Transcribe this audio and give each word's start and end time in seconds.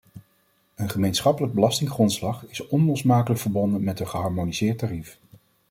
Een 0.75 0.89
gemeenschappelijke 0.89 1.55
belastinggrondslag 1.55 2.45
is 2.47 2.67
onlosmakelijk 2.67 3.41
verbonden 3.41 3.83
met 3.83 3.99
een 3.99 4.07
geharmoniseerd 4.07 4.77
tarief. 4.77 5.17